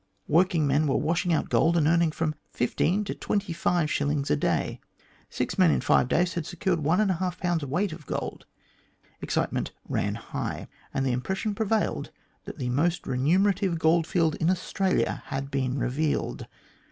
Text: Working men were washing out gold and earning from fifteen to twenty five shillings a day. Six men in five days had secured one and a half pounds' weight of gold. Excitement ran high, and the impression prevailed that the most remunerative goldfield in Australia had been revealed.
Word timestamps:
Working 0.27 0.65
men 0.65 0.87
were 0.87 0.97
washing 0.97 1.31
out 1.31 1.47
gold 1.49 1.77
and 1.77 1.85
earning 1.87 2.11
from 2.11 2.33
fifteen 2.49 3.03
to 3.03 3.13
twenty 3.13 3.53
five 3.53 3.91
shillings 3.91 4.31
a 4.31 4.35
day. 4.35 4.81
Six 5.29 5.59
men 5.59 5.69
in 5.69 5.79
five 5.79 6.07
days 6.07 6.33
had 6.33 6.47
secured 6.47 6.79
one 6.79 6.99
and 6.99 7.11
a 7.11 7.17
half 7.17 7.39
pounds' 7.39 7.63
weight 7.63 7.93
of 7.93 8.07
gold. 8.07 8.47
Excitement 9.21 9.73
ran 9.87 10.15
high, 10.15 10.67
and 10.91 11.05
the 11.05 11.11
impression 11.11 11.53
prevailed 11.53 12.09
that 12.45 12.57
the 12.57 12.69
most 12.71 13.05
remunerative 13.05 13.77
goldfield 13.77 14.33
in 14.37 14.49
Australia 14.49 15.21
had 15.27 15.51
been 15.51 15.77
revealed. 15.77 16.47